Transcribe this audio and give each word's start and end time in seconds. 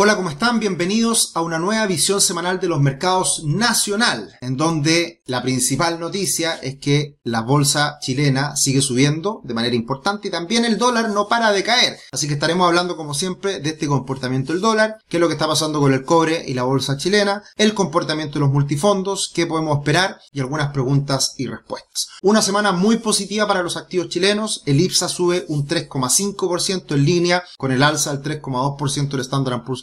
Hola, 0.00 0.14
¿cómo 0.14 0.30
están? 0.30 0.60
Bienvenidos 0.60 1.32
a 1.34 1.42
una 1.42 1.58
nueva 1.58 1.84
visión 1.88 2.20
semanal 2.20 2.60
de 2.60 2.68
los 2.68 2.80
mercados 2.80 3.42
nacional, 3.44 4.32
en 4.40 4.56
donde 4.56 5.22
la 5.26 5.42
principal 5.42 5.98
noticia 5.98 6.54
es 6.54 6.78
que 6.78 7.18
la 7.24 7.40
bolsa 7.40 7.98
chilena 8.00 8.54
sigue 8.54 8.80
subiendo 8.80 9.40
de 9.42 9.54
manera 9.54 9.74
importante 9.74 10.28
y 10.28 10.30
también 10.30 10.64
el 10.64 10.78
dólar 10.78 11.10
no 11.10 11.26
para 11.26 11.50
de 11.50 11.64
caer. 11.64 11.98
Así 12.12 12.28
que 12.28 12.34
estaremos 12.34 12.68
hablando 12.68 12.96
como 12.96 13.12
siempre 13.12 13.58
de 13.58 13.70
este 13.70 13.88
comportamiento 13.88 14.52
del 14.52 14.62
dólar, 14.62 14.98
qué 15.08 15.16
es 15.16 15.20
lo 15.20 15.26
que 15.26 15.34
está 15.34 15.48
pasando 15.48 15.80
con 15.80 15.92
el 15.92 16.04
cobre 16.04 16.44
y 16.46 16.54
la 16.54 16.62
bolsa 16.62 16.96
chilena, 16.96 17.42
el 17.56 17.74
comportamiento 17.74 18.34
de 18.34 18.40
los 18.40 18.52
multifondos, 18.52 19.32
qué 19.34 19.48
podemos 19.48 19.78
esperar 19.78 20.20
y 20.32 20.38
algunas 20.38 20.70
preguntas 20.70 21.34
y 21.38 21.48
respuestas. 21.48 22.06
Una 22.22 22.40
semana 22.40 22.70
muy 22.70 22.98
positiva 22.98 23.48
para 23.48 23.64
los 23.64 23.76
activos 23.76 24.10
chilenos, 24.10 24.62
el 24.64 24.80
IPSA 24.80 25.08
sube 25.08 25.44
un 25.48 25.66
3,5% 25.66 26.94
en 26.94 27.04
línea 27.04 27.42
con 27.56 27.72
el 27.72 27.82
alza 27.82 28.16
del 28.16 28.40
3,2% 28.40 29.08
del 29.08 29.20
Standard 29.22 29.64
Poor's 29.64 29.82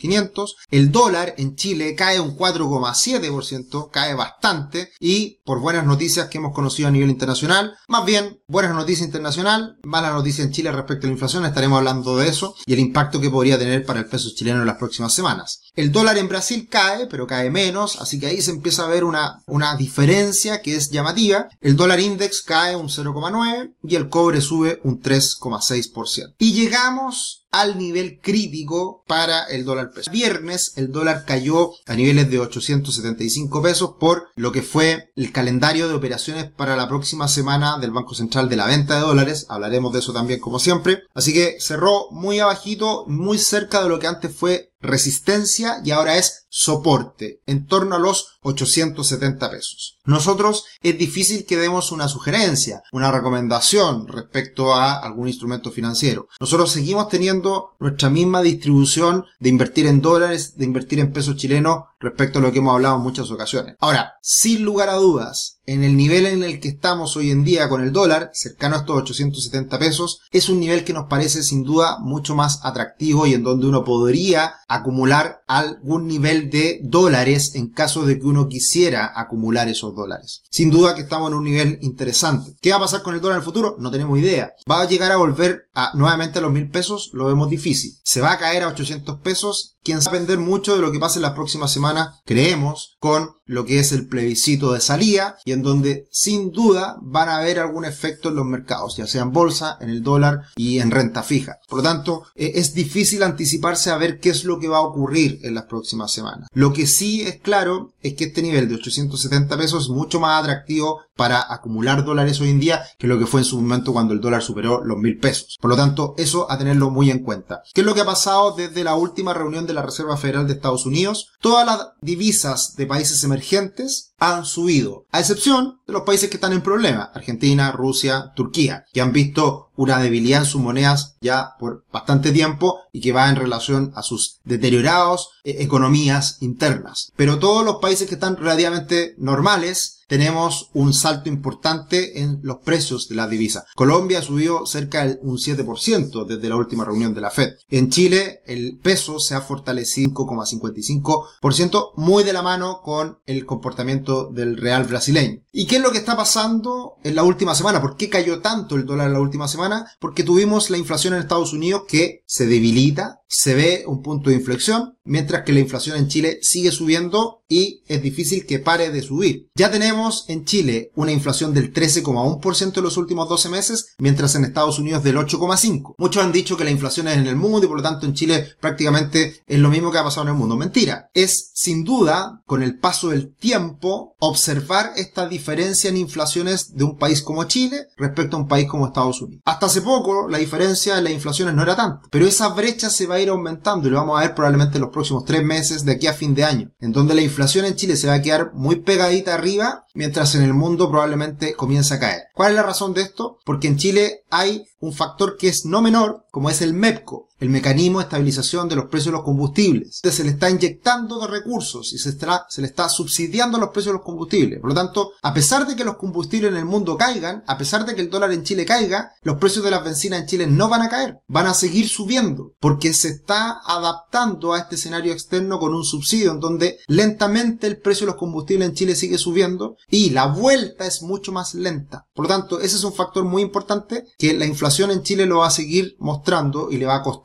el 0.71 0.91
dólar 0.91 1.35
en 1.37 1.55
Chile 1.55 1.95
cae 1.95 2.19
un 2.19 2.37
4,7%, 2.37 3.89
cae 3.91 4.13
bastante 4.13 4.91
y 4.99 5.41
por 5.43 5.59
buenas 5.59 5.85
noticias 5.85 6.27
que 6.27 6.37
hemos 6.37 6.53
conocido 6.53 6.87
a 6.87 6.91
nivel 6.91 7.09
internacional, 7.09 7.75
más 7.87 8.05
bien 8.05 8.41
buenas 8.47 8.73
noticias 8.73 9.05
internacional, 9.05 9.77
malas 9.83 10.13
noticias 10.13 10.47
en 10.47 10.53
Chile 10.53 10.71
respecto 10.71 11.07
a 11.07 11.09
la 11.09 11.13
inflación, 11.13 11.45
estaremos 11.45 11.77
hablando 11.77 12.17
de 12.17 12.27
eso 12.27 12.55
y 12.65 12.73
el 12.73 12.79
impacto 12.79 13.19
que 13.19 13.29
podría 13.29 13.57
tener 13.57 13.85
para 13.85 13.99
el 13.99 14.05
peso 14.05 14.29
chileno 14.35 14.61
en 14.61 14.67
las 14.67 14.77
próximas 14.77 15.13
semanas. 15.13 15.61
El 15.75 15.91
dólar 15.91 16.17
en 16.17 16.29
Brasil 16.29 16.67
cae, 16.69 17.07
pero 17.07 17.27
cae 17.27 17.49
menos, 17.49 18.01
así 18.01 18.19
que 18.19 18.27
ahí 18.27 18.41
se 18.41 18.51
empieza 18.51 18.85
a 18.85 18.89
ver 18.89 19.03
una, 19.03 19.43
una 19.45 19.75
diferencia 19.75 20.61
que 20.61 20.75
es 20.75 20.89
llamativa. 20.89 21.49
El 21.59 21.75
dólar 21.75 21.99
index 21.99 22.41
cae 22.41 22.75
un 22.75 22.87
0,9 22.87 23.75
y 23.83 23.95
el 23.95 24.09
cobre 24.09 24.41
sube 24.41 24.79
un 24.83 25.01
3,6%. 25.01 26.35
Y 26.39 26.53
llegamos 26.53 27.45
al 27.55 27.77
nivel 27.77 28.19
crítico 28.21 29.03
para 29.07 29.45
el 29.45 29.63
dólar 29.63 29.91
peso. 29.91 30.11
Viernes 30.11 30.73
el 30.75 30.91
dólar 30.91 31.23
cayó 31.25 31.71
a 31.85 31.95
niveles 31.95 32.29
de 32.29 32.39
875 32.39 33.61
pesos 33.61 33.91
por 33.97 34.27
lo 34.35 34.51
que 34.51 34.61
fue 34.61 35.09
el 35.15 35.31
calendario 35.31 35.87
de 35.87 35.93
operaciones 35.93 36.51
para 36.51 36.75
la 36.75 36.89
próxima 36.89 37.29
semana 37.29 37.77
del 37.79 37.91
Banco 37.91 38.13
Central 38.13 38.49
de 38.49 38.57
la 38.57 38.67
venta 38.67 38.95
de 38.95 39.01
dólares. 39.01 39.45
Hablaremos 39.47 39.93
de 39.93 39.99
eso 39.99 40.11
también 40.11 40.41
como 40.41 40.59
siempre. 40.59 41.03
Así 41.13 41.31
que 41.31 41.55
cerró 41.61 42.11
muy 42.11 42.39
abajito, 42.39 43.05
muy 43.07 43.37
cerca 43.37 43.81
de 43.81 43.89
lo 43.89 43.99
que 43.99 44.07
antes 44.07 44.35
fue 44.35 44.73
resistencia 44.85 45.81
y 45.83 45.91
ahora 45.91 46.17
es 46.17 46.45
soporte, 46.49 47.41
en 47.45 47.67
torno 47.67 47.95
a 47.95 47.99
los 47.99 48.37
870 48.41 49.51
pesos. 49.51 49.97
Nosotros 50.05 50.65
es 50.81 50.97
difícil 50.97 51.45
que 51.45 51.57
demos 51.57 51.91
una 51.91 52.07
sugerencia, 52.07 52.81
una 52.93 53.11
recomendación 53.11 54.07
respecto 54.07 54.73
a 54.73 54.99
algún 54.99 55.27
instrumento 55.27 55.71
financiero. 55.71 56.27
Nosotros 56.39 56.71
seguimos 56.71 57.09
teniendo 57.09 57.75
nuestra 57.79 58.09
misma 58.09 58.41
distribución 58.41 59.25
de 59.39 59.49
invertir 59.49 59.87
en 59.87 60.01
dólares, 60.01 60.55
de 60.55 60.65
invertir 60.65 60.99
en 60.99 61.11
pesos 61.11 61.35
chilenos 61.35 61.83
respecto 61.99 62.39
a 62.39 62.41
lo 62.41 62.51
que 62.51 62.59
hemos 62.59 62.75
hablado 62.75 62.95
en 62.95 63.01
muchas 63.01 63.29
ocasiones. 63.31 63.75
Ahora, 63.79 64.13
sin 64.21 64.63
lugar 64.63 64.89
a 64.89 64.93
dudas, 64.93 65.54
en 65.65 65.83
el 65.83 65.97
nivel 65.97 66.25
en 66.25 66.43
el 66.43 66.59
que 66.59 66.69
estamos 66.69 67.15
hoy 67.17 67.31
en 67.31 67.43
día 67.43 67.69
con 67.69 67.81
el 67.81 67.91
dólar, 67.91 68.31
cercano 68.33 68.75
a 68.75 68.79
estos 68.79 68.97
870 69.01 69.79
pesos, 69.79 70.21
es 70.31 70.49
un 70.49 70.59
nivel 70.59 70.83
que 70.83 70.93
nos 70.93 71.07
parece 71.07 71.43
sin 71.43 71.63
duda 71.63 71.97
mucho 71.99 72.35
más 72.35 72.59
atractivo 72.63 73.25
y 73.25 73.33
en 73.33 73.43
donde 73.43 73.67
uno 73.67 73.83
podría 73.83 74.55
acumular 74.67 75.43
algún 75.47 76.07
nivel 76.07 76.49
de 76.49 76.79
dólares 76.83 77.55
en 77.55 77.69
caso 77.69 78.05
de 78.05 78.19
que 78.19 78.25
uno 78.25 78.47
quisiera 78.47 79.11
acumular 79.15 79.67
esos 79.67 79.95
dólares. 79.95 80.43
Sin 80.49 80.69
duda 80.69 80.95
que 80.95 81.01
estamos 81.01 81.29
en 81.29 81.37
un 81.37 81.43
nivel 81.43 81.79
interesante. 81.81 82.55
¿Qué 82.61 82.71
va 82.71 82.77
a 82.77 82.81
pasar 82.81 83.01
con 83.01 83.15
el 83.15 83.21
dólar 83.21 83.37
en 83.37 83.41
el 83.41 83.45
futuro? 83.45 83.75
No 83.79 83.91
tenemos 83.91 84.17
idea. 84.19 84.53
¿Va 84.69 84.81
a 84.81 84.87
llegar 84.87 85.11
a 85.11 85.17
volver 85.17 85.69
a, 85.73 85.91
nuevamente 85.95 86.39
a 86.39 86.41
los 86.41 86.51
mil 86.51 86.69
pesos? 86.69 87.09
Lo 87.13 87.25
vemos 87.25 87.49
difícil. 87.49 87.97
¿Se 88.03 88.21
va 88.21 88.31
a 88.31 88.37
caer 88.37 88.63
a 88.63 88.69
800 88.69 89.19
pesos? 89.19 89.75
quien 89.85 89.99
va 89.99 90.01
a 90.01 90.11
depender 90.11 90.39
mucho 90.39 90.75
de 90.75 90.81
lo 90.81 90.91
que 90.91 90.99
pase 90.99 91.19
en 91.19 91.23
las 91.23 91.33
próximas 91.33 91.71
semanas, 91.71 92.19
creemos, 92.25 92.97
con 92.99 93.35
lo 93.45 93.65
que 93.65 93.79
es 93.79 93.91
el 93.91 94.07
plebiscito 94.07 94.73
de 94.73 94.81
salida 94.81 95.37
y 95.45 95.51
en 95.51 95.61
donde 95.61 96.07
sin 96.11 96.51
duda 96.51 96.97
van 97.01 97.29
a 97.29 97.37
haber 97.37 97.59
algún 97.59 97.85
efecto 97.85 98.29
en 98.29 98.35
los 98.35 98.45
mercados, 98.45 98.97
ya 98.97 99.07
sea 99.07 99.21
en 99.21 99.31
bolsa, 99.31 99.77
en 99.81 99.89
el 99.89 100.03
dólar 100.03 100.41
y 100.55 100.79
en 100.79 100.91
renta 100.91 101.23
fija. 101.23 101.59
Por 101.67 101.79
lo 101.79 101.83
tanto, 101.83 102.23
eh, 102.35 102.53
es 102.55 102.73
difícil 102.73 103.23
anticiparse 103.23 103.91
a 103.91 103.97
ver 103.97 104.19
qué 104.19 104.29
es 104.29 104.43
lo 104.43 104.59
que 104.59 104.67
va 104.67 104.77
a 104.77 104.81
ocurrir 104.81 105.39
en 105.43 105.55
las 105.55 105.65
próximas 105.65 106.11
semanas. 106.11 106.49
Lo 106.53 106.73
que 106.73 106.87
sí 106.87 107.21
es 107.21 107.39
claro 107.39 107.93
es 108.01 108.13
que 108.15 108.25
este 108.25 108.41
nivel 108.41 108.67
de 108.67 108.75
870 108.75 109.57
pesos 109.57 109.83
es 109.83 109.89
mucho 109.89 110.19
más 110.19 110.41
atractivo 110.41 111.01
para 111.15 111.53
acumular 111.53 112.03
dólares 112.03 112.41
hoy 112.41 112.49
en 112.49 112.59
día 112.59 112.83
que 112.97 113.07
lo 113.07 113.17
que 113.17 113.25
fue 113.25 113.41
en 113.41 113.45
su 113.45 113.59
momento 113.59 113.93
cuando 113.93 114.13
el 114.13 114.21
dólar 114.21 114.41
superó 114.41 114.83
los 114.83 114.97
mil 114.97 115.17
pesos. 115.17 115.57
Por 115.59 115.69
lo 115.69 115.75
tanto, 115.75 116.13
eso 116.17 116.51
a 116.51 116.57
tenerlo 116.57 116.89
muy 116.89 117.09
en 117.09 117.19
cuenta. 117.19 117.63
¿Qué 117.73 117.81
es 117.81 117.87
lo 117.87 117.93
que 117.93 118.01
ha 118.01 118.05
pasado 118.05 118.55
desde 118.55 118.83
la 118.83 118.95
última 118.95 119.33
reunión 119.33 119.65
de 119.65 119.73
la 119.73 119.81
Reserva 119.81 120.17
Federal 120.17 120.47
de 120.47 120.53
Estados 120.53 120.85
Unidos? 120.85 121.29
Todas 121.39 121.65
las 121.65 121.89
divisas 122.01 122.75
de 122.75 122.85
países 122.85 123.23
emergentes 123.23 124.13
han 124.17 124.45
subido, 124.45 125.05
a 125.11 125.19
excepción 125.19 125.79
de 125.87 125.93
los 125.93 126.03
países 126.03 126.29
que 126.29 126.37
están 126.37 126.53
en 126.53 126.61
problema, 126.61 127.11
Argentina, 127.13 127.71
Rusia, 127.71 128.31
Turquía, 128.35 128.85
que 128.93 129.01
han 129.01 129.11
visto 129.11 129.71
una 129.75 129.99
debilidad 129.99 130.41
en 130.41 130.45
sus 130.45 130.61
monedas 130.61 131.17
ya 131.21 131.55
por 131.59 131.83
bastante 131.91 132.31
tiempo 132.31 132.79
y 132.91 133.01
que 133.01 133.11
va 133.11 133.29
en 133.29 133.35
relación 133.35 133.91
a 133.95 134.03
sus 134.03 134.39
deteriorados 134.45 135.29
eh, 135.43 135.57
economías 135.59 136.37
internas. 136.41 137.11
Pero 137.15 137.39
todos 137.39 137.65
los 137.65 137.77
países 137.77 138.07
que 138.07 138.15
están 138.15 138.37
relativamente 138.37 139.15
normales 139.17 140.01
tenemos 140.07 140.69
un 140.73 140.93
salto 140.93 141.29
importante 141.29 142.21
en 142.21 142.39
los 142.43 142.57
precios 142.57 143.09
de 143.09 143.15
la 143.15 143.27
divisa. 143.27 143.65
Colombia 143.75 144.21
subió 144.21 144.65
cerca 144.65 145.05
de 145.05 145.19
un 145.23 145.37
7% 145.37 146.25
desde 146.25 146.47
la 146.47 146.55
última 146.55 146.85
reunión 146.85 147.13
de 147.13 147.21
la 147.21 147.31
Fed. 147.31 147.55
En 147.69 147.89
Chile 147.89 148.41
el 148.45 148.77
peso 148.77 149.19
se 149.19 149.33
ha 149.33 149.41
fortalecido 149.41 150.11
5,55%, 150.11 151.93
muy 151.95 152.23
de 152.23 152.33
la 152.33 152.41
mano 152.41 152.81
con 152.83 153.19
el 153.25 153.45
comportamiento 153.45 154.04
del 154.05 154.57
real 154.57 154.85
brasileño. 154.85 155.41
¿Y 155.51 155.65
qué 155.65 155.77
es 155.77 155.81
lo 155.81 155.91
que 155.91 155.97
está 155.97 156.15
pasando 156.15 156.95
en 157.03 157.15
la 157.15 157.23
última 157.23 157.55
semana? 157.55 157.81
¿Por 157.81 157.97
qué 157.97 158.09
cayó 158.09 158.39
tanto 158.39 158.75
el 158.75 158.85
dólar 158.85 159.07
en 159.07 159.13
la 159.13 159.19
última 159.19 159.47
semana? 159.47 159.85
Porque 159.99 160.23
tuvimos 160.23 160.69
la 160.69 160.77
inflación 160.77 161.13
en 161.13 161.21
Estados 161.21 161.53
Unidos 161.53 161.83
que 161.87 162.23
se 162.25 162.45
debilita, 162.45 163.21
se 163.27 163.55
ve 163.55 163.83
un 163.87 164.01
punto 164.01 164.29
de 164.29 164.35
inflexión, 164.35 164.97
mientras 165.03 165.43
que 165.43 165.53
la 165.53 165.59
inflación 165.59 165.97
en 165.97 166.07
Chile 166.07 166.39
sigue 166.41 166.71
subiendo 166.71 167.43
y 167.47 167.83
es 167.87 168.01
difícil 168.01 168.45
que 168.45 168.59
pare 168.59 168.89
de 168.89 169.01
subir. 169.01 169.49
Ya 169.55 169.71
tenemos 169.71 170.25
en 170.27 170.45
Chile 170.45 170.91
una 170.95 171.11
inflación 171.11 171.53
del 171.53 171.73
13,1% 171.73 172.77
en 172.77 172.83
los 172.83 172.97
últimos 172.97 173.29
12 173.29 173.49
meses, 173.49 173.93
mientras 173.99 174.35
en 174.35 174.45
Estados 174.45 174.79
Unidos 174.79 175.03
del 175.03 175.17
8,5%. 175.17 175.95
Muchos 175.97 176.23
han 176.23 176.31
dicho 176.31 176.57
que 176.57 176.63
la 176.63 176.71
inflación 176.71 177.07
es 177.07 177.17
en 177.17 177.27
el 177.27 177.35
mundo 177.35 177.65
y 177.65 177.67
por 177.67 177.77
lo 177.77 177.83
tanto 177.83 178.05
en 178.05 178.13
Chile 178.13 178.47
prácticamente 178.59 179.43
es 179.45 179.59
lo 179.59 179.69
mismo 179.69 179.91
que 179.91 179.99
ha 179.99 180.03
pasado 180.03 180.23
en 180.23 180.33
el 180.33 180.39
mundo. 180.39 180.55
Mentira. 180.55 181.09
Es 181.13 181.51
sin 181.53 181.83
duda, 181.83 182.41
con 182.45 182.63
el 182.63 182.79
paso 182.79 183.09
del 183.09 183.35
tiempo, 183.35 184.15
observar 184.19 184.93
esta 184.95 185.27
diferencia 185.27 185.89
en 185.89 185.97
inflaciones 185.97 186.75
de 186.75 186.83
un 186.83 186.97
país 186.97 187.21
como 187.21 187.43
Chile 187.45 187.87
respecto 187.97 188.37
a 188.37 188.39
un 188.39 188.47
país 188.47 188.67
como 188.67 188.87
Estados 188.87 189.21
Unidos. 189.21 189.43
Hasta 189.45 189.67
hace 189.67 189.81
poco 189.81 190.27
la 190.27 190.37
diferencia 190.37 190.97
en 190.97 191.03
las 191.03 191.13
inflaciones 191.13 191.53
no 191.53 191.63
era 191.63 191.75
tanta, 191.75 192.01
pero 192.09 192.27
esa 192.27 192.49
brecha 192.49 192.89
se 192.89 193.07
va 193.07 193.15
a 193.15 193.19
aumentando 193.29 193.87
y 193.87 193.91
lo 193.91 193.97
vamos 193.97 194.17
a 194.17 194.23
ver 194.23 194.35
probablemente 194.35 194.77
en 194.77 194.81
los 194.81 194.91
próximos 194.91 195.25
tres 195.25 195.43
meses 195.43 195.85
de 195.85 195.93
aquí 195.93 196.07
a 196.07 196.13
fin 196.13 196.35
de 196.35 196.43
año, 196.43 196.71
en 196.79 196.91
donde 196.91 197.15
la 197.15 197.21
inflación 197.21 197.65
en 197.65 197.75
Chile 197.75 197.95
se 197.95 198.07
va 198.07 198.15
a 198.15 198.21
quedar 198.21 198.53
muy 198.53 198.77
pegadita 198.77 199.33
arriba, 199.33 199.85
mientras 199.93 200.35
en 200.35 200.43
el 200.43 200.53
mundo 200.53 200.89
probablemente 200.89 201.55
comienza 201.55 201.95
a 201.95 201.99
caer. 201.99 202.23
¿Cuál 202.33 202.51
es 202.51 202.55
la 202.55 202.63
razón 202.63 202.93
de 202.93 203.01
esto? 203.01 203.37
Porque 203.45 203.67
en 203.67 203.77
Chile 203.77 204.23
hay 204.29 204.67
un 204.79 204.93
factor 204.93 205.37
que 205.37 205.47
es 205.47 205.65
no 205.65 205.81
menor, 205.81 206.25
como 206.31 206.49
es 206.49 206.61
el 206.61 206.73
MEPCO, 206.73 207.24
el 207.39 207.49
mecanismo 207.49 207.99
de 207.99 208.05
estabilización 208.05 208.69
de 208.69 208.75
los 208.75 208.85
precios 208.85 209.07
de 209.07 209.17
los 209.17 209.23
combustibles. 209.23 209.99
Se 210.01 210.23
le 210.23 210.31
está 210.31 210.49
inyectando 210.49 211.19
de 211.19 211.27
recursos 211.27 211.91
y 211.93 211.97
se, 211.97 212.11
se 212.11 212.61
le 212.61 212.67
está 212.67 212.87
subsidiando 212.87 213.57
los 213.57 213.69
precios 213.69 213.93
de 213.93 213.97
los 213.97 214.05
combustibles. 214.05 214.59
Por 214.59 214.69
lo 214.69 214.75
tanto, 214.75 215.11
a 215.21 215.33
pesar 215.33 215.67
de 215.67 215.75
que 215.75 215.83
los 215.83 215.97
combustibles 215.97 216.51
en 216.51 216.57
el 216.57 216.65
mundo 216.65 216.97
caigan, 216.97 217.43
a 217.47 217.57
pesar 217.57 217.85
de 217.85 217.93
que 217.93 218.01
el 218.01 218.09
dólar 218.09 218.31
en 218.31 218.43
Chile 218.43 218.65
caiga, 218.65 219.11
los 219.23 219.37
precios 219.37 219.65
de 219.65 219.71
las 219.71 219.83
bencinas 219.83 220.21
en 220.21 220.27
Chile 220.27 220.47
no 220.47 220.69
van 220.69 220.81
a 220.81 220.89
caer, 220.89 221.19
van 221.27 221.47
a 221.47 221.53
seguir 221.53 221.89
subiendo, 221.89 222.53
porque 222.59 222.93
se 222.93 223.09
está 223.09 223.59
adaptando 223.65 224.53
a 224.53 224.59
este 224.59 224.75
escenario 224.75 225.11
externo 225.11 225.59
con 225.59 225.73
un 225.73 225.83
subsidio 225.83 226.31
en 226.31 226.39
donde 226.39 226.77
lentamente 226.87 227.67
el 227.67 227.79
precio 227.79 228.05
de 228.05 228.13
los 228.13 228.19
combustibles 228.19 228.69
en 228.69 228.75
Chile 228.75 228.95
sigue 228.95 229.17
subiendo 229.17 229.75
y 229.89 230.11
la 230.11 230.27
vuelta 230.27 230.85
es 230.85 231.01
mucho 231.01 231.31
más 231.31 231.53
lenta. 231.53 232.05
Por 232.13 232.25
lo 232.25 232.29
tanto, 232.29 232.59
ese 232.61 232.77
es 232.77 232.83
un 232.83 232.93
factor 232.93 233.25
muy 233.25 233.41
importante 233.41 234.05
que 234.17 234.33
la 234.33 234.45
inflación 234.45 234.91
en 234.91 235.03
Chile 235.03 235.25
lo 235.25 235.39
va 235.39 235.47
a 235.47 235.51
seguir 235.51 235.95
mostrando 235.99 236.71
y 236.71 236.77
le 236.77 236.85
va 236.85 236.95
a 236.95 237.03
costar 237.03 237.24